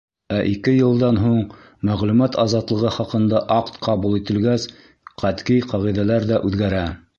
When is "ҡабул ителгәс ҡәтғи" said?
3.89-5.63